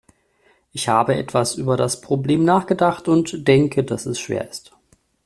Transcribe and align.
Ich 0.71 0.87
habe 0.89 1.13
etwas 1.15 1.53
über 1.53 1.77
das 1.77 2.01
Problem 2.01 2.43
nachgedacht 2.43 3.07
und 3.07 3.47
denke, 3.47 3.83
dass 3.83 4.07
es 4.07 4.19
schwer 4.19 4.49
ist. 4.49 4.71